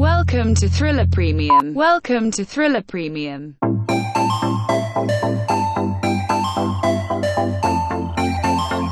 [0.00, 1.74] Welcome to Thriller Premium.
[1.74, 3.58] Welcome to Thriller Premium.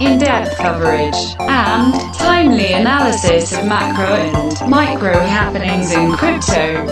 [0.02, 6.84] In depth coverage and timely analysis of macro and micro happenings in crypto.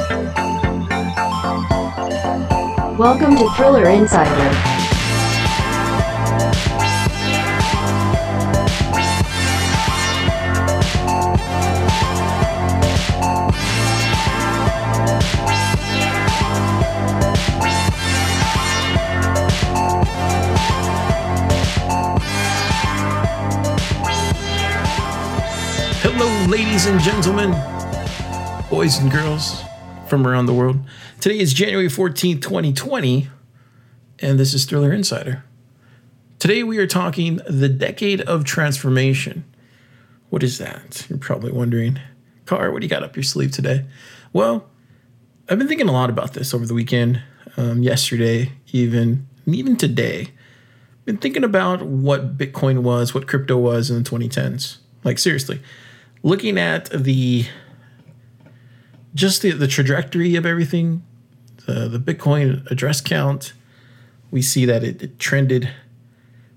[2.96, 4.75] Welcome to Thriller Insider.
[26.56, 27.50] Ladies and gentlemen,
[28.70, 29.62] boys and girls
[30.08, 30.80] from around the world.
[31.20, 33.28] Today is January 14th, 2020,
[34.20, 35.44] and this is Thriller Insider.
[36.38, 39.44] Today we are talking the decade of transformation.
[40.30, 41.04] What is that?
[41.10, 42.00] You're probably wondering.
[42.46, 43.84] Car, what do you got up your sleeve today?
[44.32, 44.66] Well,
[45.50, 47.22] I've been thinking a lot about this over the weekend,
[47.58, 50.20] um, yesterday, even, even today.
[51.00, 54.78] I've Been thinking about what Bitcoin was, what crypto was in the 2010s.
[55.04, 55.60] Like, seriously
[56.26, 57.46] looking at the
[59.14, 61.04] just the, the trajectory of everything,
[61.66, 63.52] the, the Bitcoin address count,
[64.32, 65.70] we see that it, it trended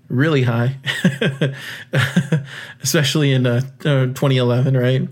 [0.09, 0.77] really high,
[2.81, 5.07] especially in uh, uh, 2011, right?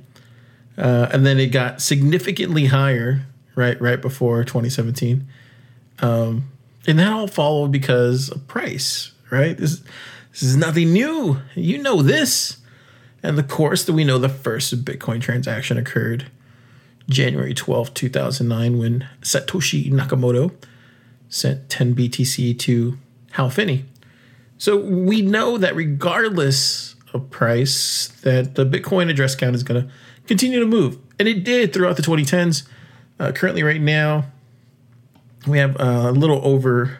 [0.76, 5.28] Uh, and then it got significantly higher right right before 2017.
[6.00, 6.50] Um,
[6.88, 9.56] and that all followed because of price, right?
[9.56, 9.84] This,
[10.32, 11.40] this is nothing new.
[11.54, 12.58] You know this.
[13.24, 16.28] And of course, that we know the first Bitcoin transaction occurred
[17.10, 20.54] January 12, 2009, when Satoshi Nakamoto
[21.30, 22.98] sent 10 BTC to
[23.32, 23.86] Hal Finney.
[24.58, 29.94] So we know that regardless of price, that the Bitcoin address count is going to
[30.26, 30.98] continue to move.
[31.20, 32.68] And it did throughout the 2010s.
[33.20, 34.26] Uh, currently, right now,
[35.48, 37.00] we have a little over,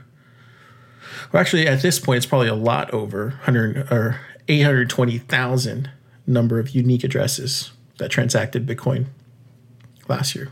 [1.32, 5.92] well, actually, at this point, it's probably a lot over 100 or 820,000
[6.28, 9.08] number of unique addresses that transacted Bitcoin
[10.08, 10.52] last year.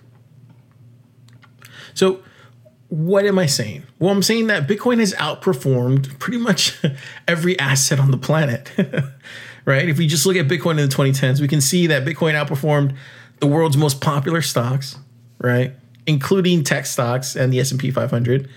[1.93, 2.21] So,
[2.89, 3.83] what am I saying?
[3.99, 6.81] Well, I'm saying that Bitcoin has outperformed pretty much
[7.27, 8.71] every asset on the planet.
[9.65, 9.89] right?
[9.89, 12.95] If we just look at Bitcoin in the 2010s, we can see that Bitcoin outperformed
[13.39, 14.97] the world's most popular stocks,
[15.39, 15.73] right?
[16.05, 18.47] Including tech stocks and the S&P 500.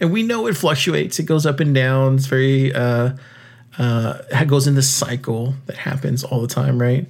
[0.00, 2.16] And we know it fluctuates, it goes up and down.
[2.16, 3.12] It's very uh,
[3.78, 7.06] uh, it goes in this cycle that happens all the time, right?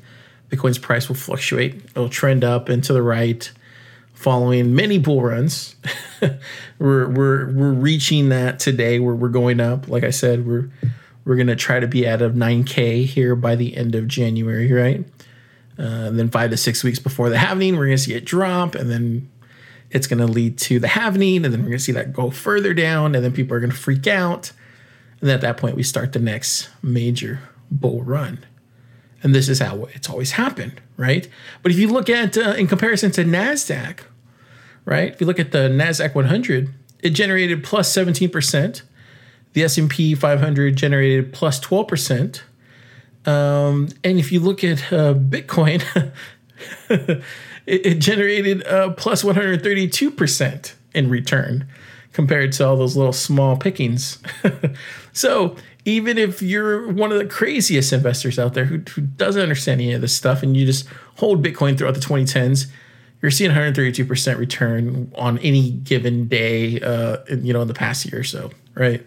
[0.51, 1.83] Bitcoin's price will fluctuate.
[1.91, 3.51] It'll trend up and to the right,
[4.13, 5.77] following many bull runs.
[6.79, 9.89] we're we're we're reaching that today where we're going up.
[9.89, 10.71] Like I said, we're
[11.25, 15.05] we're gonna try to be out of 9k here by the end of January, right?
[15.79, 18.75] Uh, and then five to six weeks before the halving, we're gonna see it drop,
[18.75, 19.29] and then
[19.91, 23.15] it's gonna lead to the halving, and then we're gonna see that go further down,
[23.15, 24.53] and then people are gonna freak out
[25.25, 27.41] and at that point, we start the next major
[27.71, 28.45] bull run.
[29.23, 31.27] And this is how it's always happened, right?
[31.63, 34.01] But if you look at, uh, in comparison to NASDAQ,
[34.85, 35.11] right?
[35.11, 38.83] If you look at the NASDAQ 100, it generated plus 17%.
[39.55, 42.43] The S&P 500 generated plus 12%.
[43.25, 45.83] Um, and if you look at uh, Bitcoin,
[46.91, 47.23] it,
[47.67, 51.67] it, generated uh, plus 132% in return
[52.15, 54.19] compared to all those little small pickings.
[55.13, 59.81] so even if you're one of the craziest investors out there who, who, doesn't understand
[59.81, 60.87] any of this stuff and you just
[61.17, 62.69] hold Bitcoin throughout the 2010s,
[63.21, 68.21] you're seeing 132% return on any given day, uh, you know, in the past year
[68.21, 69.05] or so, right?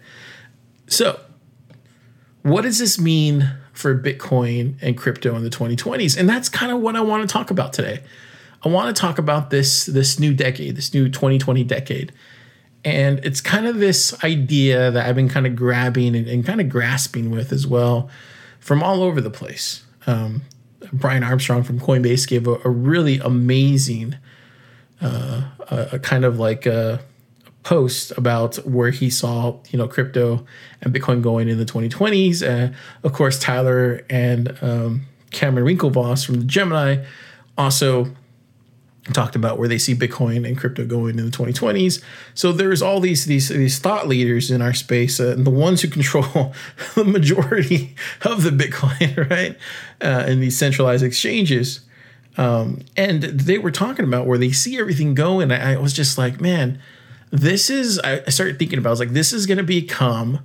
[0.86, 1.18] So,
[2.42, 6.18] what does this mean for Bitcoin and crypto in the 2020s?
[6.18, 8.02] And that's kind of what I want to talk about today.
[8.64, 12.12] I want to talk about this this new decade, this new 2020 decade
[12.84, 16.60] and it's kind of this idea that I've been kind of grabbing and, and kind
[16.60, 18.08] of grasping with as well
[18.60, 19.84] from all over the place.
[20.06, 20.42] Um,
[20.92, 24.16] Brian Armstrong from Coinbase gave a, a really amazing,
[25.00, 27.00] uh, a, a, kind of like a
[27.64, 30.46] post about where he saw you know crypto
[30.80, 32.42] and Bitcoin going in the 2020s.
[32.42, 32.72] Uh,
[33.02, 37.04] of course, Tyler and um, Cameron Winklevoss from the Gemini
[37.58, 38.12] also
[39.14, 42.02] talked about where they see Bitcoin and crypto going in the 2020s.
[42.34, 45.82] So there's all these these these thought leaders in our space, uh, and the ones
[45.82, 46.54] who control
[46.94, 49.56] the majority of the Bitcoin, right,
[50.00, 51.80] uh, and these centralized exchanges.
[52.36, 55.92] Um, and they were talking about where they see everything go, and I, I was
[55.92, 56.80] just like, man,
[57.30, 57.98] this is.
[58.00, 58.90] I, I started thinking about.
[58.90, 60.40] I was like, this is going to become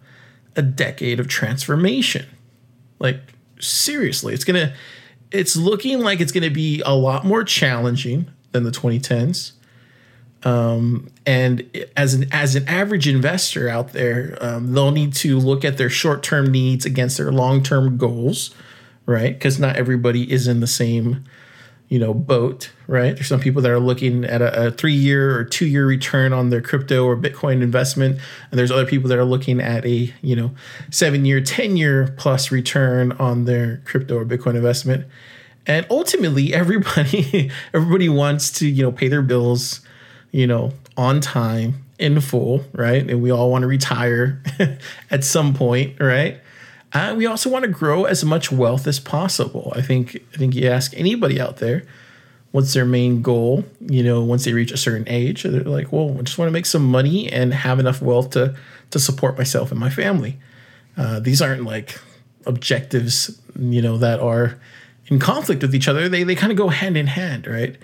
[0.56, 2.26] a decade of transformation.
[3.00, 4.74] Like seriously, it's gonna.
[5.32, 9.52] It's looking like it's going to be a lot more challenging than the 2010s.
[10.46, 15.64] Um, and as an as an average investor out there, um, they'll need to look
[15.64, 18.54] at their short term needs against their long term goals,
[19.06, 19.34] right?
[19.34, 21.24] Because not everybody is in the same,
[21.88, 23.16] you know, boat, right?
[23.16, 26.34] There's some people that are looking at a, a three year or two year return
[26.34, 28.20] on their crypto or Bitcoin investment,
[28.52, 30.52] and there's other people that are looking at a you know
[30.92, 35.08] seven year, ten year plus return on their crypto or Bitcoin investment.
[35.66, 39.82] And ultimately, everybody everybody wants to you know pay their bills
[40.34, 43.10] you know, on time in full, right?
[43.10, 44.42] And we all want to retire
[45.12, 46.42] at some point, right?
[46.92, 49.72] And we also want to grow as much wealth as possible.
[49.76, 51.84] I think I think you ask anybody out there,
[52.52, 53.64] what's their main goal?
[53.80, 56.54] You know, once they reach a certain age, they're like, well, I just want to
[56.54, 58.56] make some money and have enough wealth to
[58.90, 60.38] to support myself and my family.
[60.98, 62.00] Uh, these aren't like
[62.46, 64.60] objectives, you know, that are
[65.08, 66.08] in conflict with each other.
[66.10, 67.78] They they kind of go hand in hand, right?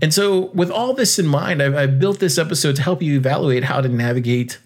[0.00, 3.16] And so, with all this in mind, I've, I've, built this episode to help you
[3.16, 4.60] evaluate how to navigate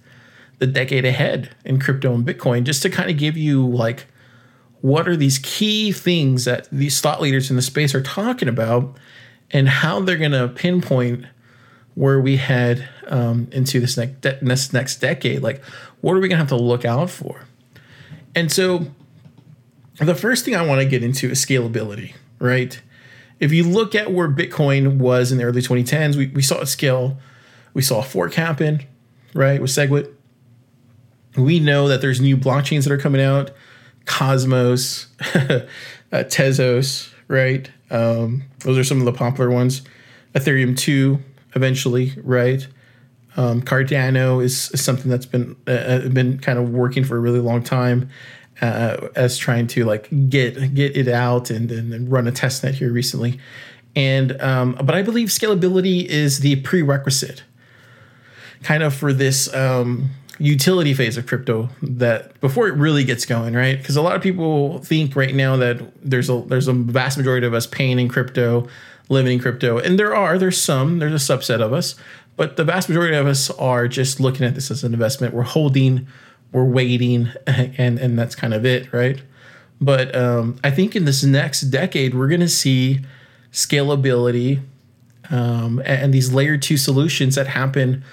[0.59, 4.07] the decade ahead in crypto and Bitcoin, just to kind of give you like
[4.83, 8.97] what are these key things that these thought leaders in the space are talking about
[9.53, 11.25] and how they're going to pinpoint
[11.95, 15.41] where we head um, into this next, de- this next decade.
[15.41, 15.63] Like,
[16.01, 17.45] what are we going to have to look out for?
[18.35, 18.87] And so,
[19.99, 22.81] the first thing I want to get into is scalability, right?
[23.43, 26.67] if you look at where Bitcoin was in the early 2010s, we, we saw it
[26.67, 27.19] scale.
[27.75, 28.87] We saw a fork happen,
[29.35, 30.09] right, with SegWit.
[31.37, 33.51] We know that there's new blockchains that are coming out,
[34.05, 35.65] Cosmos, uh,
[36.13, 37.69] Tezos, right?
[37.91, 39.83] Um, those are some of the popular ones.
[40.37, 41.19] Ethereum 2
[41.57, 42.65] eventually, right?
[43.37, 47.41] Um, Cardano is, is, something that's been uh, been kind of working for a really
[47.41, 48.09] long time
[48.63, 52.77] uh, as trying to like get get it out and, and run a test net
[52.77, 53.39] here recently.
[53.95, 57.43] And um, but I believe scalability is the prerequisite,
[58.63, 63.53] kind of for this um, utility phase of crypto that before it really gets going,
[63.53, 63.77] right?
[63.77, 67.47] Because a lot of people think right now that there's a there's a vast majority
[67.47, 68.69] of us paying in crypto,
[69.09, 71.97] living in crypto, and there are there's some there's a subset of us,
[72.37, 75.35] but the vast majority of us are just looking at this as an investment.
[75.35, 76.07] We're holding
[76.53, 79.21] we're waiting and and that's kind of it right?
[79.81, 83.01] But um, i think in this next decade we're going to see
[83.53, 84.63] scalability
[85.31, 88.05] um, and, these layer two solutions that happen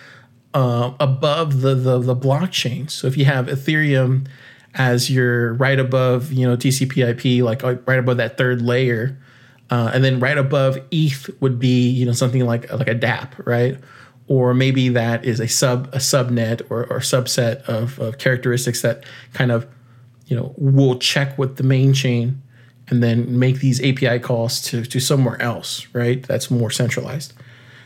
[0.53, 2.89] uh, above the, the the blockchain.
[2.89, 4.27] So if you have ethereum
[4.75, 9.17] as your right above you know tcp/ip like uh, right above that third layer
[9.71, 13.31] uh, and then right above eth would be you know something like like a dApp
[13.45, 13.77] right
[14.29, 19.03] or maybe that is a sub a subnet or, or subset of, of characteristics that
[19.33, 19.67] kind of
[20.27, 22.41] you know will check with the main chain
[22.87, 26.23] and then make these API calls to, to somewhere else, right?
[26.23, 27.33] That's more centralized.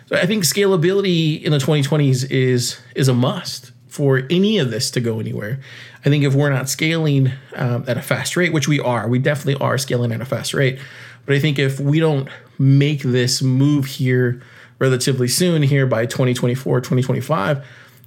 [0.06, 4.92] So I think scalability in the 2020s is is a must for any of this
[4.92, 5.60] to go anywhere.
[6.06, 9.20] I think if we're not scaling um, at a fast rate, which we are, we
[9.20, 10.80] definitely are scaling at a fast rate.
[11.26, 12.28] But I think if we don't
[12.60, 14.42] make this move here
[14.84, 17.58] relatively soon here by 2024 2025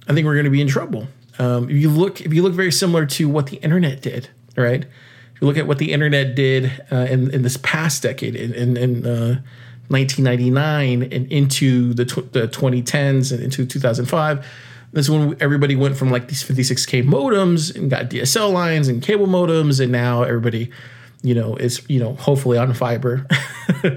[0.07, 1.07] i think we're going to be in trouble.
[1.39, 4.83] Um, if you look if you look very similar to what the internet did right?
[4.83, 8.53] If you look at what the internet did uh, in, in this past decade in,
[8.53, 9.41] in, in uh,
[9.89, 14.45] 1999 and into the, tw- the 2010s and into 2005
[14.93, 19.27] that's when everybody went from like these 56k modems and got dsl lines and cable
[19.27, 20.71] modems and now everybody
[21.23, 23.25] you know, is you know, hopefully on fiber.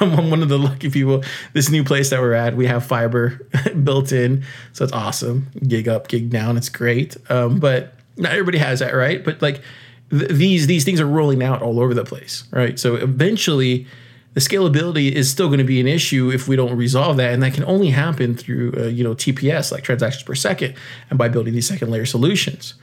[0.00, 1.22] I'm one of the lucky people.
[1.52, 3.40] This new place that we're at, we have fiber
[3.84, 5.48] built in, so it's awesome.
[5.66, 7.16] Gig up, gig down, it's great.
[7.30, 9.24] Um, but not everybody has that, right?
[9.24, 9.62] But like
[10.10, 12.78] th- these these things are rolling out all over the place, right?
[12.78, 13.86] So eventually,
[14.34, 17.42] the scalability is still going to be an issue if we don't resolve that, and
[17.42, 20.74] that can only happen through uh, you know TPS, like transactions per second,
[21.10, 22.74] and by building these second layer solutions.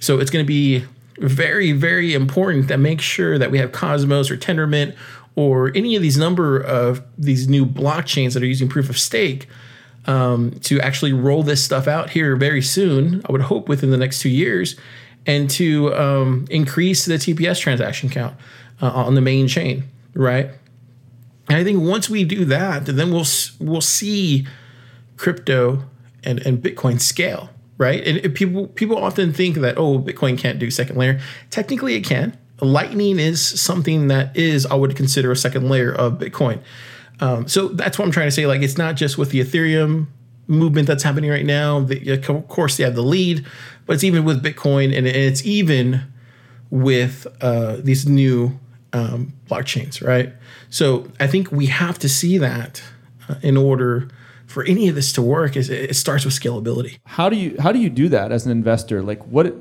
[0.00, 0.84] So it's going to be
[1.20, 4.96] very, very important that make sure that we have Cosmos or Tendermint
[5.34, 9.46] or any of these number of these new blockchains that are using proof of stake
[10.06, 13.22] um, to actually roll this stuff out here very soon.
[13.28, 14.74] I would hope within the next two years,
[15.26, 18.36] and to um, increase the TPS transaction count
[18.80, 19.84] uh, on the main chain,
[20.14, 20.50] right?
[21.48, 23.26] And I think once we do that, then we'll
[23.60, 24.46] we'll see
[25.16, 25.84] crypto
[26.24, 28.06] and, and Bitcoin scale right?
[28.06, 31.20] And people people often think that oh, Bitcoin can't do second layer.
[31.50, 32.36] Technically, it can.
[32.60, 36.60] Lightning is something that is I would consider a second layer of Bitcoin.
[37.20, 38.46] Um, so that's what I'm trying to say.
[38.46, 40.08] Like it's not just with the Ethereum
[40.48, 41.80] movement that's happening right now.
[41.80, 43.46] The, of course, they have the lead,
[43.86, 46.02] but it's even with Bitcoin, and it's even
[46.70, 48.58] with uh, these new
[48.92, 50.32] um, blockchains, right?
[50.70, 52.82] So I think we have to see that
[53.28, 54.08] uh, in order
[54.58, 56.98] for any of this to work is it starts with scalability.
[57.04, 59.04] How do you how do you do that as an investor?
[59.04, 59.54] Like what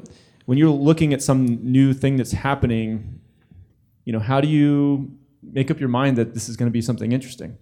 [0.45, 3.19] when you're looking at some new thing that's happening,
[4.05, 6.81] you know, how do you make up your mind that this is going to be
[6.81, 7.59] something interesting?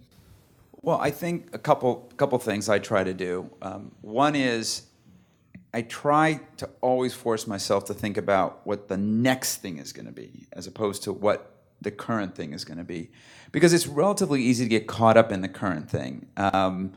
[0.80, 3.50] Well, I think a couple couple things I try to do.
[3.60, 4.86] Um, one is
[5.74, 10.06] I try to always force myself to think about what the next thing is going
[10.06, 11.52] to be, as opposed to what
[11.82, 13.10] the current thing is going to be,
[13.52, 16.28] because it's relatively easy to get caught up in the current thing.
[16.38, 16.94] Um,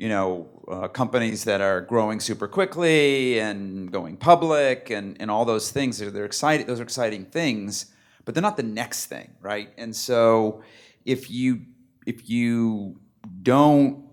[0.00, 5.44] you know, uh, companies that are growing super quickly and going public and, and all
[5.44, 5.98] those things.
[5.98, 6.66] They're, they're exciting.
[6.66, 7.92] Those are exciting things,
[8.24, 9.68] but they're not the next thing, right?
[9.76, 10.62] And so,
[11.04, 11.66] if you
[12.06, 12.98] if you
[13.42, 14.06] don't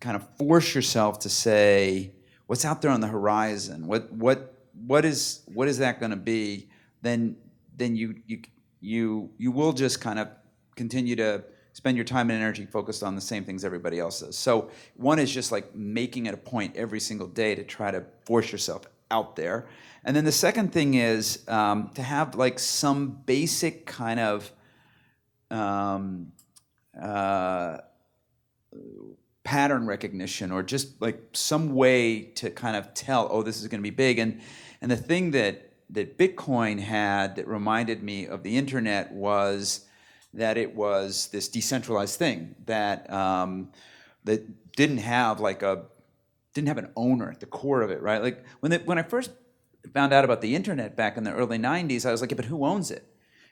[0.00, 2.12] kind of force yourself to say
[2.46, 4.54] what's out there on the horizon, what what
[4.86, 6.70] what is what is that going to be,
[7.02, 7.36] then
[7.76, 8.40] then you you
[8.80, 10.28] you you will just kind of
[10.74, 11.44] continue to
[11.78, 14.36] spend your time and energy focused on the same things everybody else does.
[14.36, 18.04] So one is just like making it a point every single day to try to
[18.24, 18.82] force yourself
[19.12, 19.68] out there.
[20.02, 24.50] And then the second thing is um, to have like some basic kind of
[25.52, 26.32] um,
[27.00, 27.76] uh,
[29.44, 33.80] pattern recognition or just like some way to kind of tell, oh, this is going
[33.80, 34.18] to be big.
[34.18, 34.40] And
[34.80, 39.84] and the thing that that Bitcoin had that reminded me of the internet was
[40.34, 43.70] that it was this decentralized thing that um,
[44.24, 45.84] that didn't have like a
[46.54, 48.22] didn't have an owner at the core of it, right?
[48.22, 49.30] Like when when I first
[49.94, 52.46] found out about the internet back in the early '90s, I was like, yeah, but
[52.46, 53.04] who owns it?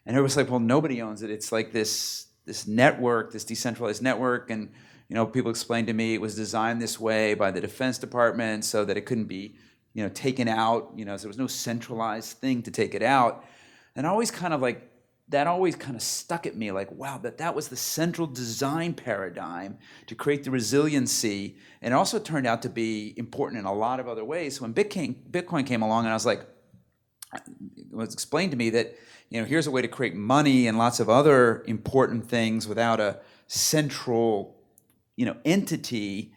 [0.04, 1.30] And it was like, well, nobody owns it.
[1.30, 4.70] It's like this this network, this decentralized network, and
[5.08, 8.64] you know, people explained to me it was designed this way by the Defense Department
[8.64, 9.56] so that it couldn't be,
[9.94, 10.92] you know, taken out.
[10.96, 13.44] You know, so there was no centralized thing to take it out.
[13.94, 14.90] And I always kind of like
[15.28, 18.94] that always kind of stuck at me like wow that that was the central design
[18.94, 23.72] paradigm to create the resiliency and it also turned out to be important in a
[23.72, 24.56] lot of other ways.
[24.56, 26.46] So when bitcoin, bitcoin came along and i was like
[27.32, 28.94] it was explained to me that
[29.30, 33.00] you know here's a way to create money and lots of other important things without
[33.00, 33.18] a
[33.48, 34.56] central
[35.16, 36.32] you know entity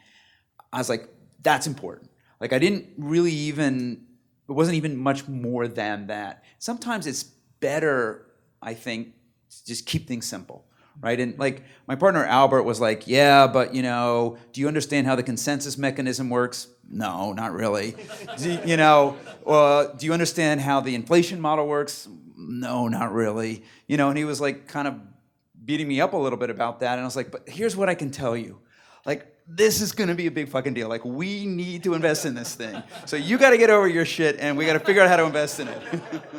[0.74, 1.10] i was like
[1.42, 2.10] that's important.
[2.40, 4.06] Like i didn't really even
[4.48, 6.44] it wasn't even much more than that.
[6.58, 8.26] Sometimes it's better
[8.62, 9.14] i think
[9.66, 10.66] just keep things simple
[11.02, 11.20] right?
[11.20, 15.16] And like my partner albert was like yeah but you know do you understand how
[15.16, 16.68] the consensus mechanism works?
[16.90, 17.96] No not really.
[18.66, 22.08] You know uh, do you understand how the inflation model works?
[22.36, 23.64] No not really.
[23.88, 24.96] You know and he was like kind of
[25.64, 27.90] beating me up a little bit about that and i was like but here's what
[27.90, 28.60] i can tell you.
[29.06, 30.88] Like, this is going to be a big fucking deal.
[30.88, 32.82] Like, we need to invest in this thing.
[33.06, 35.18] So you got to get over your shit, and we got to figure out how
[35.18, 35.82] to invest in it.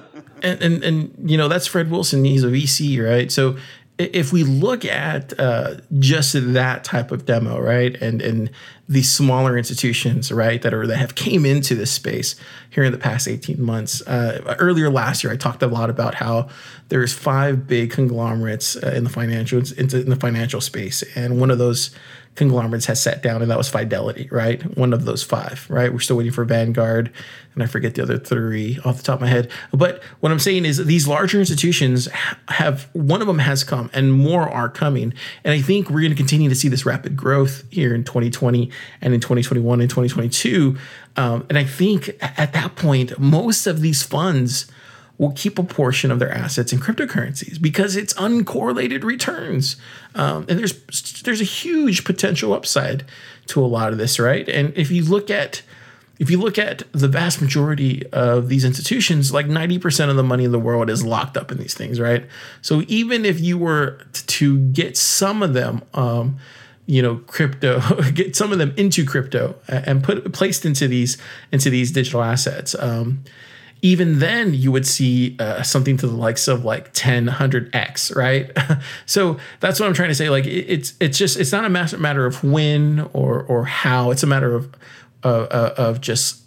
[0.43, 2.25] and, and and you know that's Fred Wilson.
[2.25, 3.31] He's a VC, right?
[3.31, 3.57] So
[3.99, 8.51] if we look at uh, just that type of demo, right, and and
[8.89, 12.37] these smaller institutions, right, that are that have came into this space
[12.71, 14.01] here in the past eighteen months.
[14.07, 16.49] Uh, earlier last year, I talked a lot about how
[16.89, 21.59] there's five big conglomerates uh, in the financial in the financial space, and one of
[21.59, 21.91] those
[22.37, 24.63] conglomerates has sat down, and that was Fidelity, right?
[24.77, 25.93] One of those five, right?
[25.93, 27.13] We're still waiting for Vanguard,
[27.55, 29.51] and I forget the other three off the top of my head.
[29.73, 32.09] But what I'm saying is these larger institutions
[32.49, 35.13] have one of them has come, and more are coming.
[35.45, 38.71] And I think we're going to continue to see this rapid growth here in 2020
[39.01, 40.77] and in 2021 and 2022.
[41.17, 44.71] Um, and I think at that point, most of these funds
[45.21, 49.77] will keep a portion of their assets in cryptocurrencies because it's uncorrelated returns.
[50.15, 50.73] Um, and there's
[51.23, 53.05] there's a huge potential upside
[53.49, 54.49] to a lot of this, right?
[54.49, 55.61] And if you look at
[56.19, 60.45] if you look at the vast majority of these institutions, like 90% of the money
[60.45, 62.27] in the world is locked up in these things, right?
[62.63, 66.39] So even if you were to get some of them, um,
[66.87, 67.81] you know, crypto,
[68.15, 71.19] get some of them into crypto and put placed into these
[71.53, 73.23] into these digital assets, um,
[73.83, 78.51] even then you would see uh, something to the likes of like 10 100x right?
[79.07, 81.69] So that's what i'm trying to say like it, it's it's just it's not a
[81.69, 84.11] matter of when or or how.
[84.11, 84.75] It's a matter of
[85.25, 86.43] uh, of just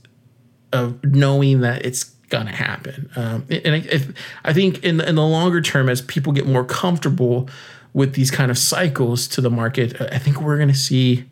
[0.72, 3.10] of knowing that it's gonna happen.
[3.16, 4.00] Um, and I,
[4.44, 7.50] I think in the, in the longer term as people get more comfortable
[7.94, 11.26] with these kind of cycles to the market i think we're gonna see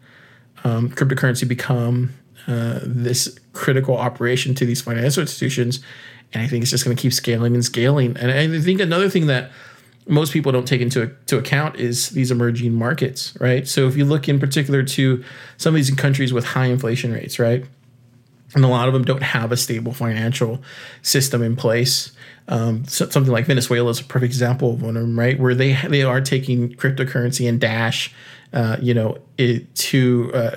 [0.64, 2.14] um, cryptocurrency become
[2.48, 5.80] uh, this critical operation to these financial institutions.
[6.34, 8.18] And I think it's just going to keep scaling and scaling.
[8.18, 9.52] And I think another thing that
[10.08, 13.68] most people don't take into to account is these emerging markets, right?
[13.68, 15.24] So if you look in particular to
[15.58, 17.66] some of these countries with high inflation rates, right?
[18.54, 20.62] and a lot of them don't have a stable financial
[21.02, 22.12] system in place.
[22.48, 25.40] Um, so something like Venezuela is a perfect example of one of them, right?
[25.40, 28.14] Where they they are taking cryptocurrency and Dash,
[28.52, 30.56] uh, you know, it, to uh,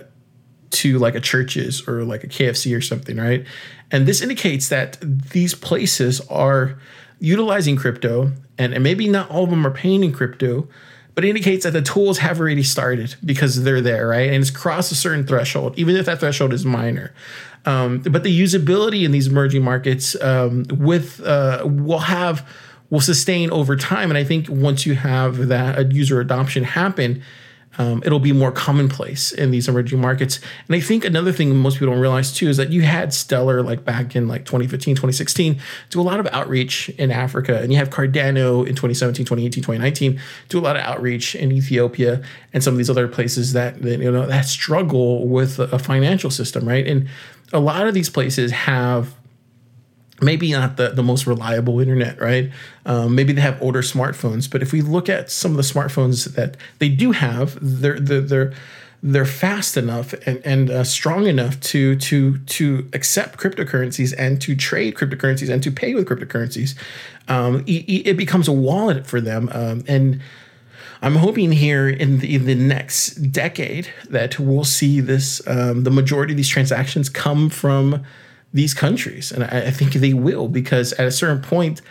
[0.75, 3.47] to like a churches or like a KFC or something, right?
[3.91, 6.79] And this indicates that these places are
[7.21, 10.69] utilizing crypto, and, and maybe not all of them are paying in crypto,
[11.15, 14.31] but it indicates that the tools have already started because they're there, right?
[14.31, 17.15] And it's crossed a certain threshold, even if that threshold is minor.
[17.67, 22.47] Um, but the usability in these emerging markets um, with uh, will have
[22.91, 27.23] will sustain over time, and I think once you have that user adoption happen,
[27.79, 30.41] um, it'll be more commonplace in these emerging markets.
[30.69, 33.63] And I think another thing most people don't realize too is that you had Stellar
[33.63, 37.61] like back in like 2015, 2016 do a lot of outreach in Africa.
[37.61, 42.23] And you have Cardano in 2017, 2018, 2019 do a lot of outreach in Ethiopia
[42.53, 46.31] and some of these other places that, that you know that struggle with a financial
[46.31, 46.87] system, right?
[46.87, 47.09] And
[47.53, 49.15] a lot of these places have
[50.21, 52.51] maybe not the, the most reliable internet, right?
[52.87, 56.35] Um, maybe they have older smartphones, but if we look at some of the smartphones
[56.35, 58.53] that they do have, they're they're they're,
[59.03, 64.55] they're fast enough and, and uh, strong enough to to to accept cryptocurrencies and to
[64.55, 66.75] trade cryptocurrencies and to pay with cryptocurrencies.
[67.27, 70.21] Um, it, it, becomes a wallet for them, um, and
[71.01, 75.91] I'm hoping here in the, in the, next decade that we'll see this um, the
[75.91, 78.05] majority of these transactions come from
[78.55, 81.83] these countries, and I, I think they will because at a certain point,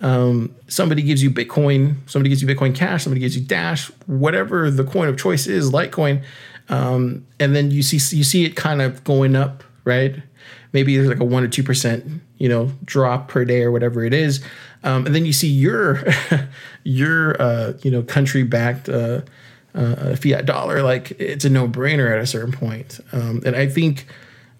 [0.00, 4.70] um, somebody gives you Bitcoin, somebody gives you Bitcoin Cash, somebody gives you Dash, whatever
[4.70, 6.22] the coin of choice is, Litecoin,
[6.68, 10.16] um, and then you see you see it kind of going up, right?
[10.72, 14.04] Maybe there's like a one or two percent, you know, drop per day or whatever
[14.04, 14.42] it is,
[14.84, 16.04] um, and then you see your
[16.84, 18.88] your uh, you know country backed.
[18.88, 19.22] Uh,
[19.74, 23.00] uh, fiat dollar, like it's a no brainer at a certain point.
[23.10, 24.06] Um, and I think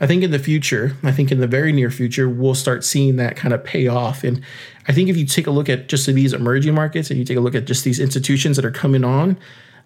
[0.02, 3.16] I think in the future, I think in the very near future, we'll start seeing
[3.16, 4.24] that kind of pay off.
[4.24, 4.42] And
[4.88, 7.36] I think if you take a look at just these emerging markets and you take
[7.36, 9.38] a look at just these institutions that are coming on,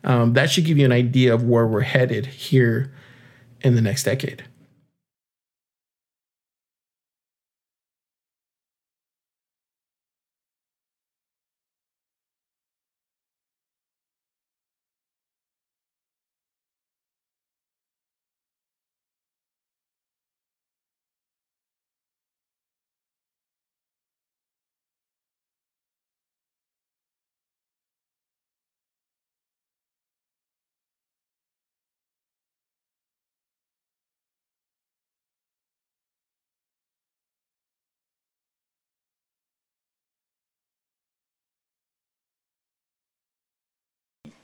[0.05, 2.91] um, that should give you an idea of where we're headed here
[3.61, 4.43] in the next decade.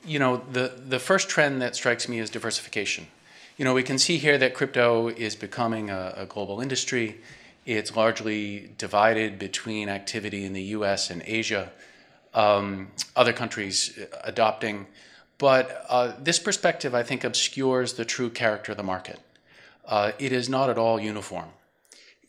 [0.05, 3.07] You know, the, the first trend that strikes me is diversification.
[3.57, 7.21] You know, we can see here that crypto is becoming a, a global industry.
[7.65, 11.71] It's largely divided between activity in the US and Asia,
[12.33, 14.87] um, other countries adopting.
[15.37, 19.19] But uh, this perspective, I think, obscures the true character of the market.
[19.85, 21.49] Uh, it is not at all uniform.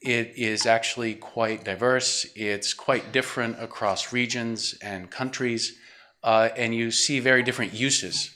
[0.00, 2.26] It is actually quite diverse.
[2.34, 5.78] It's quite different across regions and countries
[6.24, 8.30] uh, and you see very different uses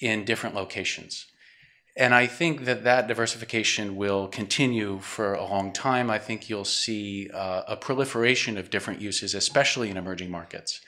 [0.00, 1.26] in different locations.
[1.96, 6.08] And I think that that diversification will continue for a long time.
[6.08, 10.80] I think you'll see uh, a proliferation of different uses, especially in emerging markets.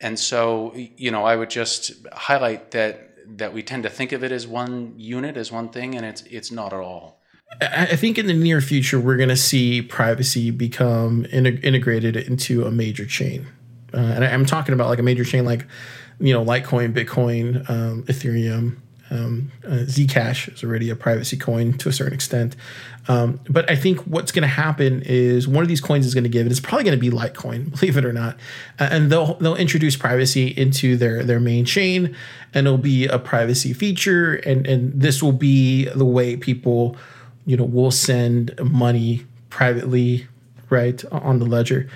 [0.00, 4.22] And so, you know, I would just highlight that that we tend to think of
[4.22, 7.20] it as one unit, as one thing, and it's it's not at all.
[7.62, 12.70] I think in the near future we're going to see privacy become integrated into a
[12.70, 13.46] major chain
[13.94, 15.66] uh, and I, am talking about like a major chain like
[16.18, 18.78] you know Litecoin, Bitcoin, um, Ethereum.
[19.10, 22.56] Um, uh, Zcash is already a privacy coin to a certain extent,
[23.06, 26.24] um, but I think what's going to happen is one of these coins is going
[26.24, 26.50] to give it.
[26.50, 28.36] It's probably going to be Litecoin, believe it or not,
[28.80, 32.16] uh, and they'll they'll introduce privacy into their their main chain,
[32.54, 36.96] and it'll be a privacy feature, and and this will be the way people,
[37.44, 40.26] you know, will send money privately,
[40.70, 41.88] right on the ledger.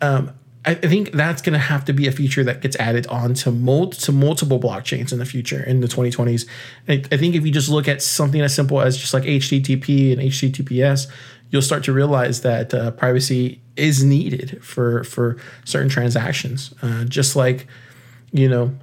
[0.00, 0.32] Um,
[0.64, 3.50] I think that's going to have to be a feature that gets added on to,
[3.50, 6.46] mul- to multiple blockchains in the future in the 2020s.
[6.88, 10.12] I, I think if you just look at something as simple as just like HTTP
[10.12, 11.06] and HTTPS,
[11.50, 16.74] you'll start to realize that uh, privacy is needed for for certain transactions.
[16.82, 17.66] Uh, just like
[18.32, 18.74] you know,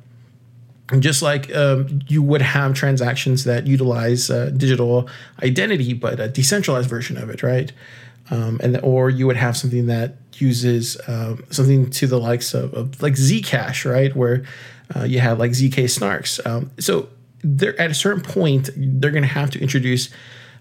[0.99, 5.09] just like um, you would have transactions that utilize uh, digital
[5.43, 7.71] identity, but a decentralized version of it, right?
[8.31, 12.73] Um, and or you would have something that uses um, something to the likes of,
[12.73, 14.43] of, like Zcash, right, where
[14.95, 16.45] uh, you have like zk snarks.
[16.45, 17.09] Um, so
[17.43, 20.09] they're at a certain point they're going to have to introduce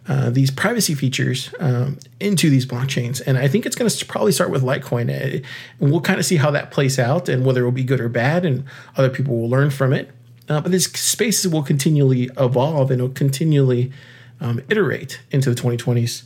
[0.07, 3.23] uh, these privacy features um, into these blockchains.
[3.27, 5.09] And I think it's going to probably start with Litecoin.
[5.09, 5.43] Uh,
[5.81, 8.01] And we'll kind of see how that plays out and whether it will be good
[8.01, 8.65] or bad, and
[8.97, 10.11] other people will learn from it.
[10.47, 13.93] Uh, but this space will continually evolve and it'll continually
[14.41, 16.25] um, iterate into the 2020s.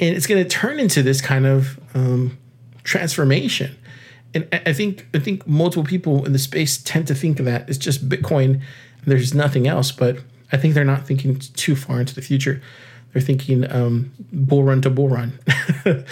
[0.00, 2.38] And it's going to turn into this kind of um,
[2.82, 3.76] transformation.
[4.32, 7.78] And I think I think multiple people in the space tend to think that it's
[7.78, 8.62] just Bitcoin
[9.06, 9.92] there's nothing else.
[9.92, 10.18] But
[10.52, 12.62] I think they're not thinking too far into the future.
[13.12, 15.38] They're thinking um, bull run to bull run,
[15.84, 16.04] and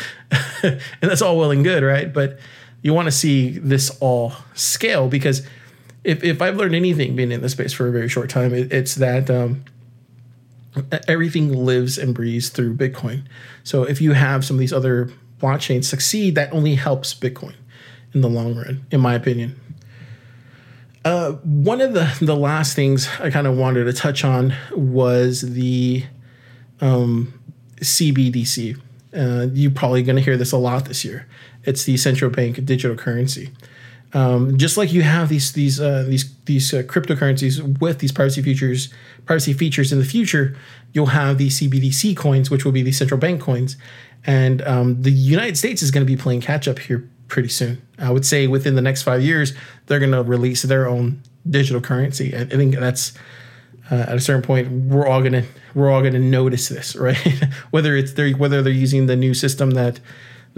[1.00, 2.12] that's all well and good, right?
[2.12, 2.40] But
[2.82, 5.46] you want to see this all scale because
[6.02, 8.72] if, if I've learned anything being in the space for a very short time, it,
[8.72, 9.64] it's that um,
[11.06, 13.24] everything lives and breathes through Bitcoin.
[13.64, 15.10] So if you have some of these other
[15.40, 17.54] blockchains succeed, that only helps Bitcoin
[18.14, 19.58] in the long run, in my opinion.
[21.04, 25.40] Uh, one of the the last things I kind of wanted to touch on was
[25.40, 26.04] the
[26.80, 27.32] um,
[27.76, 28.78] CBDC.
[29.16, 31.26] Uh, you're probably going to hear this a lot this year.
[31.64, 33.50] It's the central bank digital currency.
[34.14, 38.42] Um, just like you have these these uh, these these uh, cryptocurrencies with these privacy
[38.42, 38.92] features
[39.26, 40.56] privacy features in the future,
[40.92, 43.76] you'll have the CBDC coins, which will be the central bank coins,
[44.24, 47.82] and um, the United States is going to be playing catch up here pretty soon.
[47.98, 49.52] I would say within the next five years,
[49.86, 52.34] they're going to release their own digital currency.
[52.34, 53.12] I, I think that's
[53.90, 55.44] uh, at a certain point we're all gonna
[55.74, 57.16] we're all gonna notice this, right?
[57.70, 60.00] whether it's they're whether they're using the new system that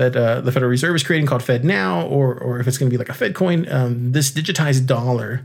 [0.00, 2.90] that uh, the Federal Reserve is creating called Fed Now, or or if it's gonna
[2.90, 5.44] be like a Fed coin, um, this digitized dollar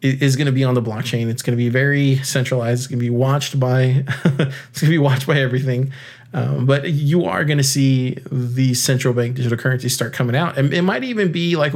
[0.00, 1.28] is going to be on the blockchain.
[1.28, 2.80] It's going to be very centralized.
[2.80, 5.92] It's going to be watched by it's going to be watched by everything.
[6.34, 10.58] Um, but you are going to see the central bank digital currencies start coming out,
[10.58, 11.72] and it might even be like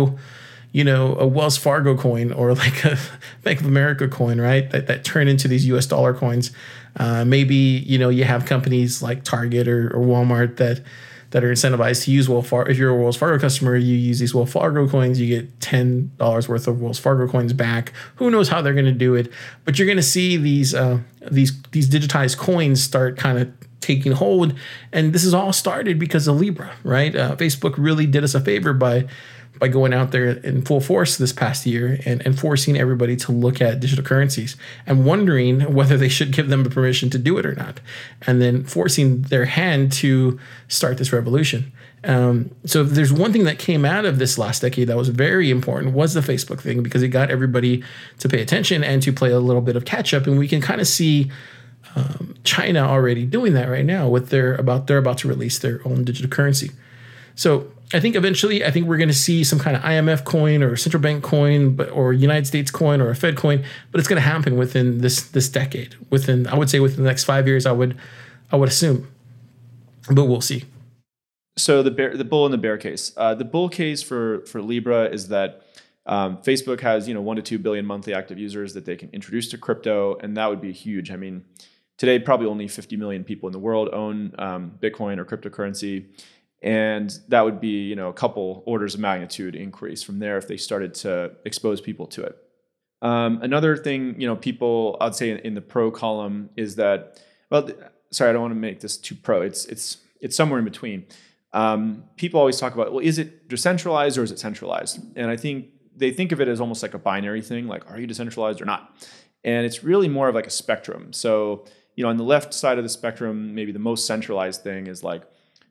[0.72, 2.98] you know, a Wells Fargo coin or like a
[3.42, 4.70] Bank of America coin, right?
[4.70, 5.86] That that turn into these U.S.
[5.86, 6.50] dollar coins.
[6.96, 10.82] Uh, maybe you know you have companies like Target or, or Walmart that
[11.30, 12.70] that are incentivized to use Wells Fargo.
[12.70, 16.12] If you're a Wells Fargo customer, you use these Wells Fargo coins, you get ten
[16.18, 17.92] dollars worth of Wells Fargo coins back.
[18.16, 19.30] Who knows how they're going to do it?
[19.64, 24.12] But you're going to see these uh, these these digitized coins start kind of taking
[24.12, 24.54] hold,
[24.92, 27.14] and this is all started because of Libra, right?
[27.14, 29.06] Uh, Facebook really did us a favor by
[29.58, 33.32] by going out there in full force this past year and, and forcing everybody to
[33.32, 37.38] look at digital currencies and wondering whether they should give them the permission to do
[37.38, 37.80] it or not,
[38.26, 40.38] and then forcing their hand to
[40.68, 41.72] start this revolution.
[42.04, 45.08] Um, so if there's one thing that came out of this last decade that was
[45.08, 47.82] very important was the Facebook thing because it got everybody
[48.20, 50.60] to pay attention and to play a little bit of catch up, and we can
[50.60, 51.30] kind of see
[51.96, 55.80] um, China already doing that right now with their about they're about to release their
[55.84, 56.70] own digital currency.
[57.36, 60.62] So I think eventually, I think we're going to see some kind of IMF coin
[60.62, 63.64] or central bank coin, but or United States coin or a Fed coin.
[63.92, 65.94] But it's going to happen within this this decade.
[66.10, 67.96] Within I would say within the next five years, I would
[68.50, 69.08] I would assume.
[70.10, 70.64] But we'll see.
[71.56, 73.12] So the bear, the bull and the bear case.
[73.16, 75.62] Uh, the bull case for for Libra is that
[76.06, 79.10] um, Facebook has you know one to two billion monthly active users that they can
[79.10, 81.10] introduce to crypto, and that would be huge.
[81.10, 81.44] I mean,
[81.98, 86.06] today probably only 50 million people in the world own um, Bitcoin or cryptocurrency,
[86.62, 90.48] and that would be you know a couple orders of magnitude increase from there if
[90.48, 92.36] they started to expose people to it.
[93.02, 97.20] Um, another thing, you know, people I'd say in, in the pro column is that
[97.50, 97.78] well, th-
[98.10, 99.42] sorry, I don't want to make this too pro.
[99.42, 101.06] It's it's it's somewhere in between.
[101.52, 105.00] Um, people always talk about well, is it decentralized or is it centralized?
[105.16, 107.98] And I think they think of it as almost like a binary thing, like are
[107.98, 109.08] you decentralized or not?
[109.44, 111.12] And it's really more of like a spectrum.
[111.12, 111.64] So
[111.94, 115.02] you know, on the left side of the spectrum, maybe the most centralized thing is
[115.02, 115.22] like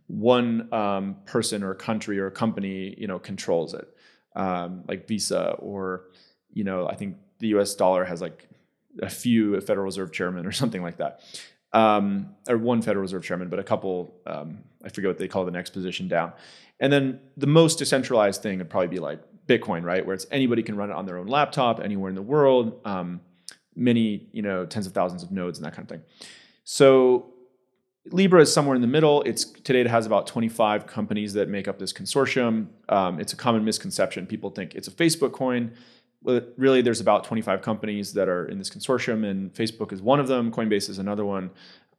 [0.07, 3.87] one um, person or country or company, you know, controls it,
[4.35, 6.05] um, like Visa or
[6.55, 7.75] you know, I think the U.S.
[7.75, 8.47] dollar has like
[9.01, 11.21] a few Federal Reserve chairman or something like that,
[11.73, 14.15] um, or one Federal Reserve chairman, but a couple.
[14.25, 16.31] Um, I forget what they call the next position down.
[16.79, 20.61] And then the most decentralized thing would probably be like Bitcoin, right, where it's anybody
[20.61, 22.79] can run it on their own laptop anywhere in the world.
[22.85, 23.21] Um,
[23.75, 26.01] many, you know, tens of thousands of nodes and that kind of thing.
[26.63, 27.33] So
[28.11, 29.21] Libra is somewhere in the middle.
[29.23, 32.67] It's today it has about 25 companies that make up this consortium.
[32.87, 34.27] Um, it's a common misconception.
[34.27, 35.73] People think it's a Facebook coin.
[36.21, 40.19] Well, really, there's about 25 companies that are in this consortium, and Facebook is one
[40.19, 40.51] of them.
[40.51, 41.51] Coinbase is another one,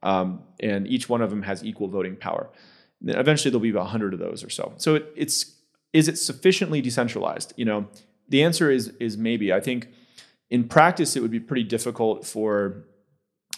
[0.03, 2.49] um, and each one of them has equal voting power.
[3.01, 4.73] And eventually, there'll be about 100 of those or so.
[4.77, 5.55] So it, it's
[5.93, 7.53] is it sufficiently decentralized?
[7.57, 7.87] You know,
[8.29, 9.51] the answer is is maybe.
[9.51, 9.89] I think
[10.49, 12.85] in practice, it would be pretty difficult for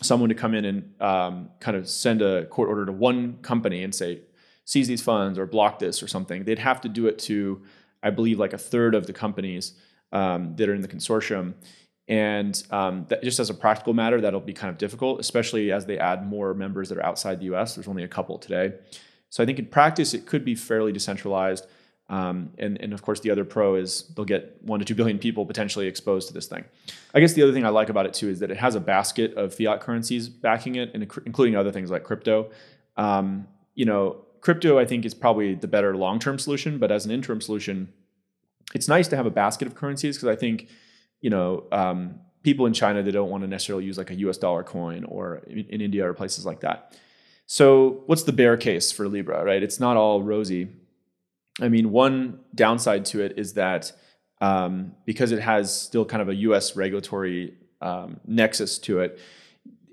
[0.02, 3.84] someone to come in and um, kind of send a court order to one company
[3.84, 4.22] and say
[4.66, 7.62] seize these funds or block this or something they'd have to do it to
[8.04, 9.74] i believe like a third of the companies
[10.12, 11.54] um, that are in the consortium
[12.10, 16.00] And um, just as a practical matter, that'll be kind of difficult, especially as they
[16.00, 17.76] add more members that are outside the US.
[17.76, 18.74] There's only a couple today.
[19.30, 21.68] So I think in practice, it could be fairly decentralized.
[22.10, 25.20] Um, and, and of course, the other pro is they'll get one to two billion
[25.20, 26.66] people potentially exposed to this thing.
[27.14, 28.80] I guess the other thing I like about it too is that it has a
[28.80, 32.50] basket of fiat currencies backing it, and including other things like crypto.
[32.98, 37.12] Um, you know, crypto I think is probably the better long-term solution, but as an
[37.12, 37.94] interim solution,
[38.74, 40.68] it's nice to have a basket of currencies because I think,
[41.22, 44.38] you know, um, people in China they don't want to necessarily use like a U.S.
[44.38, 46.98] dollar coin or in, in India or places like that.
[47.46, 49.44] So, what's the bear case for Libra?
[49.44, 50.70] Right, it's not all rosy
[51.62, 53.92] I mean, one downside to it is that
[54.42, 56.76] um, because it has still kind of a U.S.
[56.76, 59.20] regulatory um, nexus to it,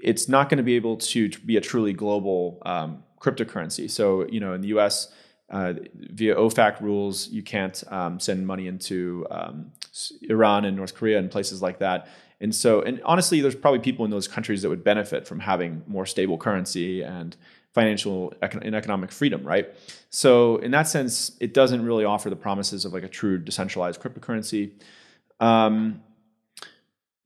[0.01, 3.91] it's not going to be able to be a truly global um, cryptocurrency.
[3.91, 5.13] So, you know, in the U.S.
[5.51, 9.73] Uh, via OFAC rules, you can't um, send money into um,
[10.23, 12.09] Iran and North Korea and places like that.
[12.41, 15.83] And so, and honestly, there's probably people in those countries that would benefit from having
[15.87, 17.37] more stable currency and
[17.77, 19.69] financial and economic freedom, right?
[20.09, 24.01] So in that sense, it doesn't really offer the promises of like a true decentralized
[24.01, 24.71] cryptocurrency.
[25.41, 26.03] Um,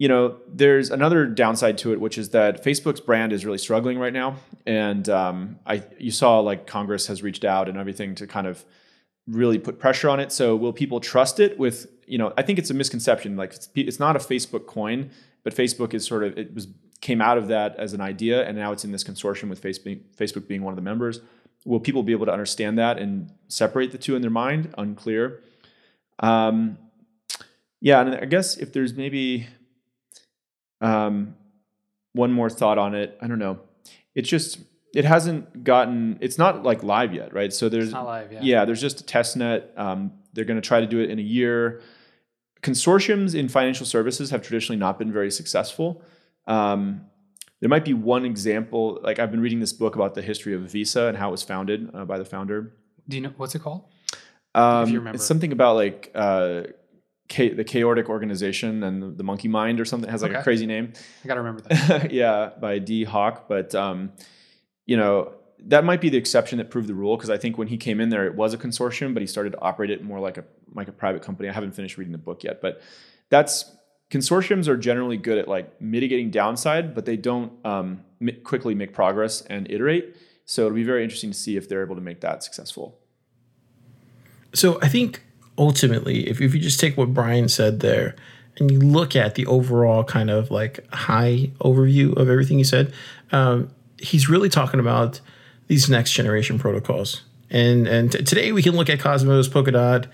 [0.00, 3.96] you know, there's another downside to it, which is that Facebook's brand is really struggling
[3.96, 8.26] right now, and um, I you saw like Congress has reached out and everything to
[8.26, 8.64] kind of
[9.28, 10.32] really put pressure on it.
[10.32, 11.60] So will people trust it?
[11.60, 13.36] With you know, I think it's a misconception.
[13.36, 15.10] Like it's, it's not a Facebook coin,
[15.44, 16.66] but Facebook is sort of it was
[17.00, 20.00] came out of that as an idea, and now it's in this consortium with Facebook,
[20.16, 21.20] Facebook being one of the members.
[21.64, 24.74] Will people be able to understand that and separate the two in their mind?
[24.78, 25.42] Unclear.
[26.18, 26.78] Um,
[27.80, 29.46] yeah, and I guess if there's maybe
[30.80, 31.34] um,
[32.12, 33.60] one more thought on it, I don't know.
[34.14, 34.60] It's just
[34.94, 36.18] it hasn't gotten.
[36.20, 37.52] It's not like live yet, right?
[37.52, 38.40] So there's not live, yeah.
[38.42, 39.72] Yeah, there's just a test net.
[39.76, 41.80] Um, they're going to try to do it in a year.
[42.62, 46.02] Consortiums in financial services have traditionally not been very successful.
[46.46, 47.06] Um,
[47.60, 49.00] there might be one example.
[49.02, 51.42] Like I've been reading this book about the history of Visa and how it was
[51.42, 52.74] founded uh, by the founder.
[53.08, 53.84] Do you know what's it called?
[54.54, 56.62] Um, if you remember, it's something about like uh,
[57.28, 60.08] K- the chaotic organization and the, the, monkey mind or something.
[60.08, 60.40] It has like okay.
[60.40, 60.92] a crazy name.
[61.24, 62.10] I gotta remember that.
[62.12, 63.46] yeah, by Dee Hock.
[63.48, 64.12] But um,
[64.84, 65.34] you know
[65.66, 68.00] that might be the exception that proved the rule because I think when he came
[68.00, 70.44] in there, it was a consortium, but he started to operate it more like a
[70.74, 71.48] like a private company.
[71.48, 72.80] I haven't finished reading the book yet, but
[73.28, 73.76] that's
[74.10, 78.02] consortiums are generally good at like mitigating downside, but they don't um,
[78.44, 80.16] quickly make progress and iterate.
[80.44, 82.98] So it'll be very interesting to see if they're able to make that successful.
[84.52, 85.22] So I think
[85.56, 88.16] ultimately, if, if you just take what Brian said there
[88.58, 92.92] and you look at the overall kind of like high overview of everything he said,
[93.30, 95.20] um, he's really talking about
[95.68, 97.22] these next generation protocols.
[97.48, 100.06] And and t- today we can look at Cosmos, Polkadot,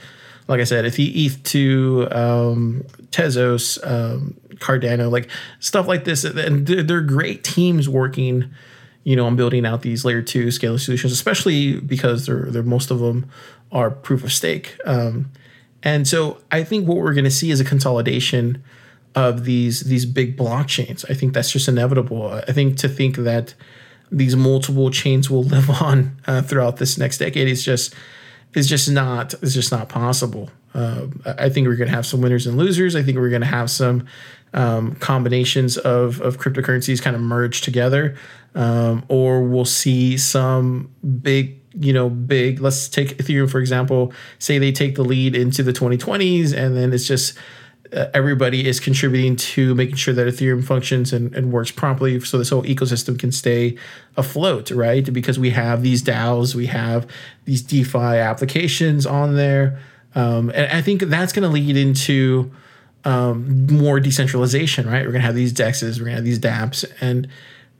[0.49, 5.29] like I said, if you ETH to um, Tezos, um, Cardano, like
[5.61, 8.51] stuff like this, and they're, great teams working,
[9.05, 12.91] you know, on building out these layer two scaling solutions, especially because they're, they're most
[12.91, 13.29] of them
[13.73, 14.79] are proof of stake.
[14.85, 15.31] Um,
[15.83, 18.63] and so I think what we're going to see is a consolidation
[19.15, 21.05] of these these big blockchains.
[21.11, 22.29] I think that's just inevitable.
[22.29, 23.55] I think to think that
[24.13, 27.95] these multiple chains will live on uh, throughout this next decade is just
[28.57, 30.51] is just not is just not possible.
[30.75, 32.97] Uh, I think we're going to have some winners and losers.
[32.97, 34.07] I think we're going to have some
[34.53, 38.17] um, combinations of, of cryptocurrencies kind of merge together,
[38.55, 40.91] um, or we'll see some
[41.23, 42.61] big, you know, big.
[42.61, 44.13] Let's take Ethereum for example.
[44.39, 47.39] Say they take the lead into the 2020s, and then it's just
[47.93, 52.39] uh, everybody is contributing to making sure that Ethereum functions and, and, works properly so
[52.39, 53.77] this whole ecosystem can stay
[54.17, 55.13] afloat, right?
[55.13, 57.07] Because we have these DAOs, we have
[57.45, 59.79] these DeFi applications on there.
[60.15, 62.51] Um, and I think that's going to lead into
[63.05, 65.05] um, more decentralization, right?
[65.05, 66.85] We're going to have these DEXs, we're going to have these dApps.
[67.01, 67.29] And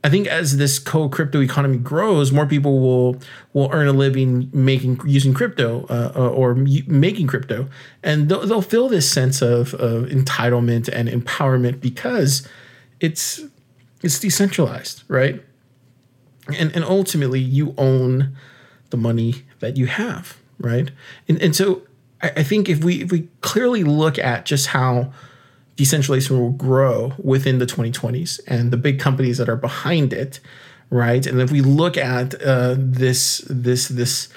[0.07, 3.17] I think as this co crypto economy grows, more people will
[3.51, 7.67] will earn a living making using crypto uh, uh or making crypto,
[8.03, 12.47] and they'll, they'll feel this sense of, of entitlement and empowerment because
[13.01, 13.41] it's
[14.01, 15.43] it's decentralized, right?
[16.57, 18.33] And and ultimately, you own
[18.91, 20.89] the money that you have, right?
[21.27, 21.81] And and so
[22.21, 25.11] I, I think if we if we clearly look at just how
[25.77, 30.39] decentralization will grow within the 2020s and the big companies that are behind it,
[30.89, 31.25] right?
[31.25, 34.27] And if we look at uh, this this this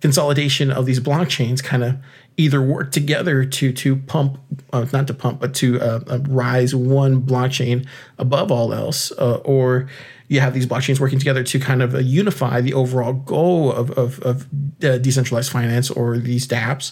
[0.00, 1.96] consolidation of these blockchains, kind of
[2.36, 4.38] either work together to to pump,
[4.72, 7.86] uh, not to pump, but to uh, uh rise one blockchain
[8.18, 9.88] above all else, uh, or
[10.26, 13.92] you have these blockchains working together to kind of uh, unify the overall goal of
[13.92, 14.48] of, of
[14.80, 16.90] decentralized finance or these DApps.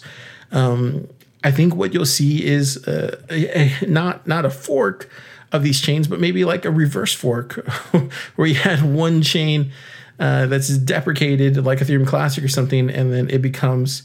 [0.53, 1.09] Um,
[1.47, 5.09] I think what you'll see is uh, a, a, not not a fork
[5.53, 7.53] of these chains, but maybe like a reverse fork,
[8.35, 9.71] where you had one chain
[10.19, 14.03] uh, that's deprecated, like Ethereum Classic or something, and then it becomes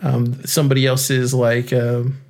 [0.00, 1.72] um, somebody else's like.
[1.72, 2.20] Um,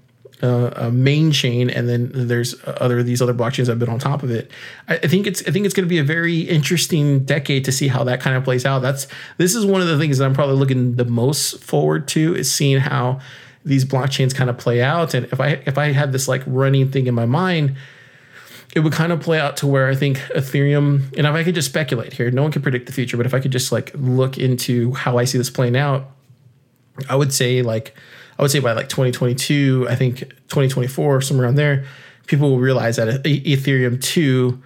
[0.43, 3.99] uh, a main chain, and then there's other these other blockchains that have been on
[3.99, 4.51] top of it.
[4.87, 7.73] I, I think it's I think it's going to be a very interesting decade to
[7.73, 8.81] see how that kind of plays out.
[8.81, 9.07] That's
[9.39, 12.53] this is one of the things that I'm probably looking the most forward to is
[12.53, 13.21] seeing how
[13.67, 15.13] these blockchains kind of play out.
[15.13, 17.77] And if I if I had this like running thing in my mind,
[18.75, 21.55] it would kind of play out to where I think Ethereum, and if I could
[21.55, 23.91] just speculate here, no one can predict the future, but if I could just like
[23.95, 26.11] look into how I see this playing out,
[27.11, 27.95] I would say like
[28.39, 31.85] I would say by like 2022, I think 2024, somewhere around there,
[32.27, 34.63] people will realize that Ethereum 2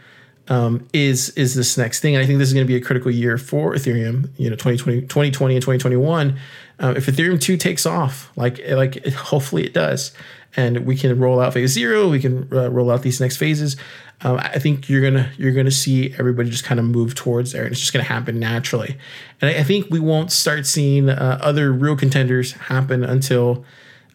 [0.49, 2.17] um, is is this next thing.
[2.17, 4.57] And I think this is going to be a critical year for Ethereum, you know,
[4.57, 6.39] 2020, 2020 and 2021.
[6.81, 10.12] Um, if Ethereum 2 takes off, like like hopefully it does,
[10.57, 13.77] and we can roll out phase zero, we can uh, roll out these next phases.
[14.23, 17.64] Um, I think you're gonna you're gonna see everybody just kind of move towards there,
[17.64, 18.97] and it's just gonna happen naturally.
[19.40, 23.64] And I, I think we won't start seeing uh, other real contenders happen until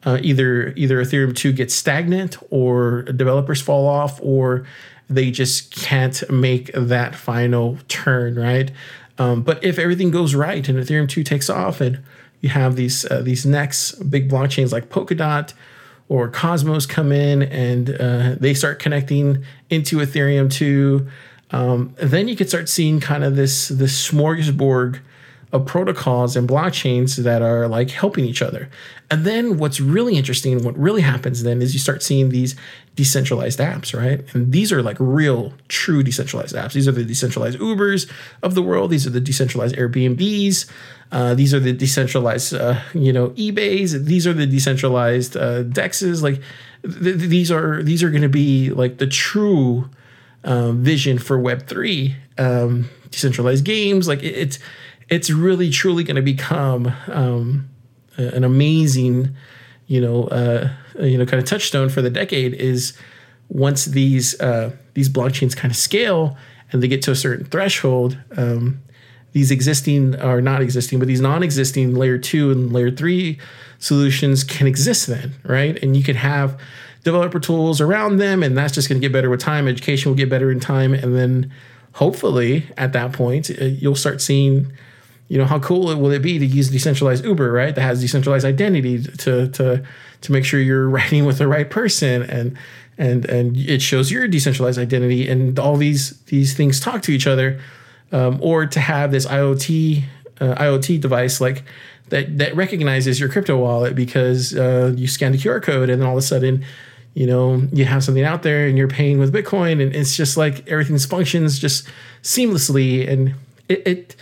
[0.03, 4.65] uh, either either Ethereum two gets stagnant, or developers fall off, or
[5.09, 8.71] they just can't make that final turn, right?
[9.17, 12.03] Um, but if everything goes right and Ethereum two takes off, and
[12.45, 15.51] you have these uh, these next big blockchains like Polkadot
[16.09, 21.07] or Cosmos come in and uh, they start connecting into Ethereum too.
[21.49, 24.99] Um, then you could start seeing kind of this this smorgasbord
[25.51, 28.69] of protocols and blockchains that are like helping each other.
[29.11, 32.55] And then what's really interesting, what really happens then is you start seeing these
[32.95, 34.25] decentralized apps, right?
[34.33, 36.73] And these are like real, true decentralized apps.
[36.73, 38.89] These are the decentralized Ubers of the world.
[38.89, 40.69] These are the decentralized Airbnbs.
[41.11, 44.05] Uh, these are the decentralized, uh, you know, eBay's.
[44.05, 46.21] These are the decentralized uh, Dexes.
[46.23, 46.41] Like
[46.81, 49.89] th- these are these are going to be like the true
[50.43, 54.07] um, vision for Web three, um, decentralized games.
[54.07, 54.59] Like it, it's
[55.09, 57.69] it's really truly going to become um,
[58.17, 59.35] an amazing,
[59.87, 62.53] you know, uh, you know, kind of touchstone for the decade.
[62.53, 62.97] Is
[63.49, 66.37] once these uh, these blockchains kind of scale
[66.71, 68.81] and they get to a certain threshold, um,
[69.33, 73.37] these existing are not existing, but these non-existing layer two and layer three
[73.79, 75.81] solutions can exist then, right?
[75.83, 76.59] And you can have
[77.03, 79.67] developer tools around them, and that's just going to get better with time.
[79.67, 81.51] Education will get better in time, and then
[81.93, 84.71] hopefully at that point uh, you'll start seeing
[85.27, 87.73] you know how cool it will it be to use decentralized uber right?
[87.75, 89.83] That has decentralized identity to to
[90.21, 92.57] to make sure you're writing with the right person and
[92.97, 97.27] and and it shows your decentralized identity and all these these things talk to each
[97.27, 97.59] other
[98.11, 100.03] um, or to have this iot
[100.39, 101.63] uh, iot device like
[102.09, 106.07] that that recognizes your crypto wallet because uh, you scan the qr code and then
[106.07, 106.63] all of a sudden
[107.13, 110.37] you know you have something out there and you're paying with bitcoin and it's just
[110.37, 111.87] like everything functions just
[112.21, 113.33] seamlessly and
[113.67, 114.15] it, it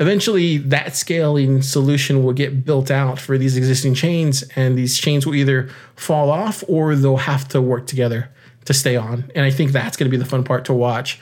[0.00, 5.26] eventually that scaling solution will get built out for these existing chains and these chains
[5.26, 8.30] will either fall off or they'll have to work together
[8.64, 9.30] to stay on.
[9.34, 11.20] And i think that's going to be the fun part to watch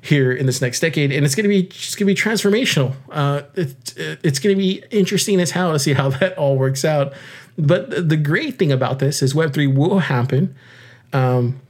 [0.00, 2.94] here in this next decade and it's going to be just going to be transformational.
[3.10, 6.84] Uh, it, it's going to be interesting as hell to see how that all works
[6.84, 7.12] out.
[7.58, 10.54] But the great thing about this is web3 will happen.
[11.12, 11.60] Um,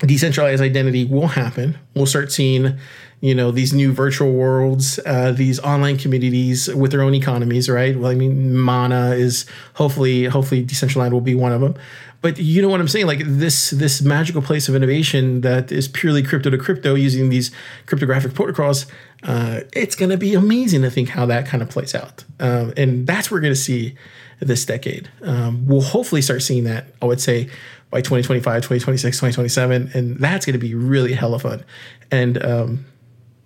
[0.00, 1.78] decentralized identity will happen.
[1.94, 2.78] We'll start seeing
[3.20, 7.98] you know these new virtual worlds uh, these online communities with their own economies right?
[7.98, 11.74] Well i mean mana is hopefully hopefully decentraland will be one of them.
[12.20, 13.06] But you know what i'm saying?
[13.06, 17.50] Like this this magical place of innovation that is purely crypto to crypto using these
[17.86, 18.86] cryptographic protocols
[19.22, 22.24] uh, it's going to be amazing to think how that kind of plays out.
[22.38, 23.96] Um, and that's what we're going to see
[24.40, 25.10] this decade.
[25.22, 27.48] Um, we'll hopefully start seeing that i would say
[27.90, 31.64] by 2025 2026 2027 and that's going to be really hella fun.
[32.10, 32.86] And um,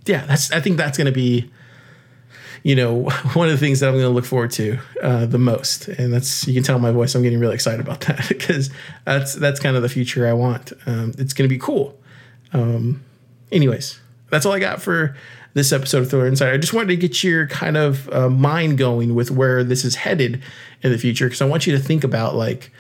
[0.07, 1.51] yeah, that's I think that's going to be
[2.63, 3.03] you know
[3.35, 6.13] one of the things that I'm going to look forward to uh, the most, and
[6.13, 8.71] that's you can tell my voice I'm getting really excited about that because
[9.05, 10.73] that's that's kind of the future I want.
[10.87, 11.99] Um, it's going to be cool.
[12.53, 13.03] Um,
[13.51, 15.17] anyways, that's all I got for
[15.55, 16.53] this episode of Thriller Insider.
[16.53, 19.97] I just wanted to get your kind of uh, mind going with where this is
[19.97, 20.43] headed
[20.83, 22.73] in the future because I want you to think about like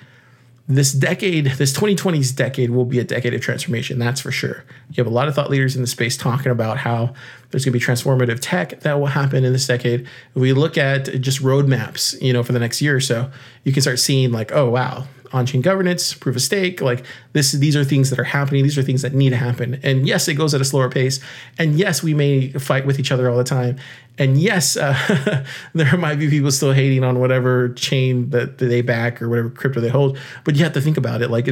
[0.68, 4.64] this decade, this 2020s decade will be a decade of transformation, that's for sure.
[4.91, 7.14] You have a lot of thought leaders in the space talking about how
[7.51, 10.03] there's going to be transformative tech that will happen in this decade.
[10.03, 13.30] If we look at just roadmaps, you know, for the next year or so,
[13.64, 16.80] you can start seeing like, oh wow, on-chain governance, proof of stake.
[16.80, 18.62] Like this, these are things that are happening.
[18.62, 19.80] These are things that need to happen.
[19.83, 21.20] And yes, it goes at a slower pace.
[21.59, 23.78] And yes, we may fight with each other all the time.
[24.18, 29.22] And yes, uh, there might be people still hating on whatever chain that they back
[29.22, 30.18] or whatever crypto they hold.
[30.45, 31.30] But you have to think about it.
[31.30, 31.49] Like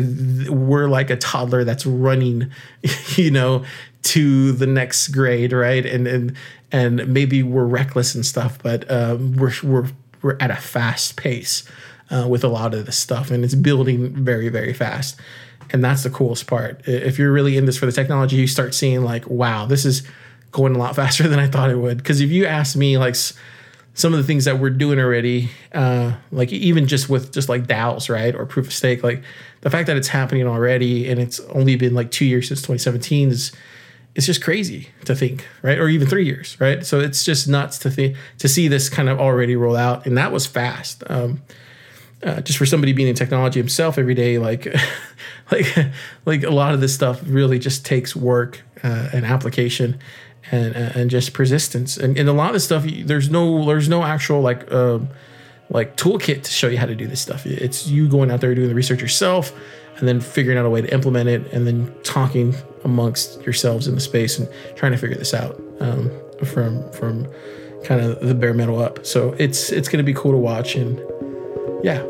[0.48, 2.50] we're like a toddler that's running,
[3.16, 3.64] you know,
[4.02, 5.84] to the next grade, right?
[5.84, 6.36] And and
[6.72, 9.88] and maybe we're reckless and stuff, but um, we're we're
[10.22, 11.64] we're at a fast pace
[12.10, 15.18] uh, with a lot of this stuff, and it's building very very fast.
[15.72, 16.82] And that's the coolest part.
[16.86, 20.02] If you're really in this for the technology, you start seeing like, wow, this is
[20.50, 21.98] going a lot faster than I thought it would.
[21.98, 23.14] Because if you ask me, like
[23.94, 27.66] some of the things that we're doing already, uh, like even just with just like
[27.66, 29.22] DAOs, right, or proof of stake, like
[29.60, 33.30] the fact that it's happening already and it's only been like two years since 2017
[33.30, 33.52] is
[34.14, 35.78] it's just crazy to think, right?
[35.78, 36.84] Or even three years, right?
[36.84, 40.18] So it's just nuts to think to see this kind of already roll out, and
[40.18, 41.04] that was fast.
[41.06, 41.42] Um,
[42.22, 44.66] uh, just for somebody being in technology himself every day, like,
[45.50, 45.66] like,
[46.26, 49.98] like a lot of this stuff really just takes work uh, and application,
[50.50, 51.96] and and just persistence.
[51.96, 54.70] And, and a lot of stuff, there's no there's no actual like.
[54.70, 55.00] Uh,
[55.72, 57.46] like toolkit to show you how to do this stuff.
[57.46, 59.52] It's you going out there doing the research yourself,
[60.00, 62.54] and then figuring out a way to implement it and then talking
[62.84, 66.10] amongst yourselves in the space and trying to figure this out um,
[66.44, 67.28] from from
[67.84, 70.74] kind of the bare metal up so it's it's going to be cool to watch
[70.74, 70.98] and
[71.82, 72.04] yeah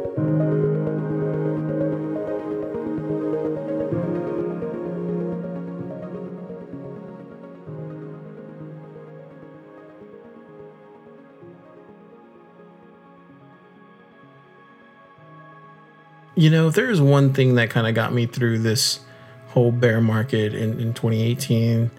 [16.41, 19.01] You know, there's one thing that kind of got me through this
[19.49, 21.91] whole bear market in, in 2018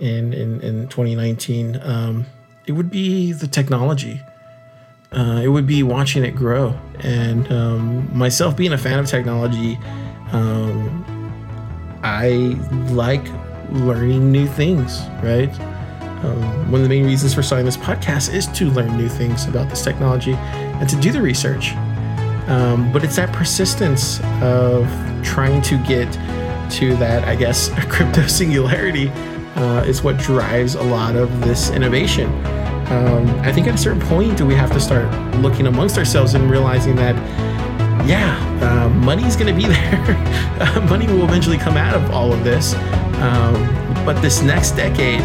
[0.00, 1.78] and in, in 2019.
[1.80, 2.26] Um,
[2.66, 4.20] it would be the technology.
[5.12, 6.78] Uh, it would be watching it grow.
[7.00, 9.78] And um, myself being a fan of technology,
[10.32, 11.04] um,
[12.02, 12.28] I
[12.92, 13.26] like
[13.70, 15.50] learning new things, right?
[16.24, 19.46] Um, one of the main reasons for starting this podcast is to learn new things
[19.46, 21.74] about this technology and to do the research.
[22.48, 24.88] Um, but it's that persistence of
[25.22, 26.10] trying to get
[26.72, 29.08] to that, I guess, crypto singularity
[29.56, 32.28] uh, is what drives a lot of this innovation.
[32.90, 36.34] Um, I think at a certain point, do we have to start looking amongst ourselves
[36.34, 37.16] and realizing that,
[38.06, 40.80] yeah, uh, money is going to be there.
[40.88, 42.74] money will eventually come out of all of this.
[43.20, 43.54] Um,
[44.04, 45.20] but this next decade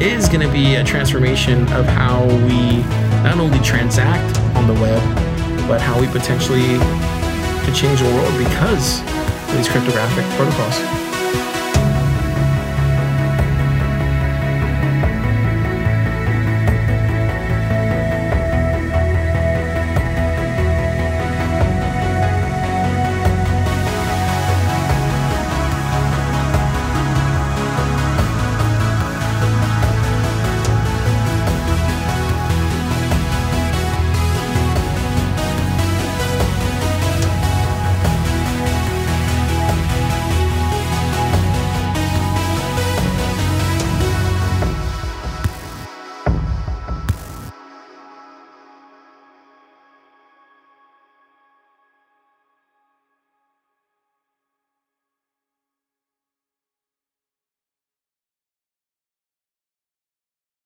[0.00, 2.78] is going to be a transformation of how we
[3.22, 5.02] not only transact on the web,
[5.68, 6.78] but how we potentially
[7.64, 10.97] could change the world because of these cryptographic protocols.